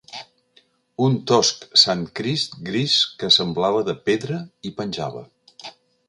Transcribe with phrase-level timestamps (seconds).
[1.07, 4.39] Un tosc santcrist gris que semblava de pedra
[4.69, 5.23] hi penjava.